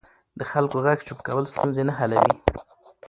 د 0.39 0.41
خلکو 0.51 0.77
غږ 0.85 0.99
چوپ 1.07 1.19
کول 1.27 1.45
ستونزې 1.53 1.83
نه 1.89 1.93
حلوي 1.99 2.31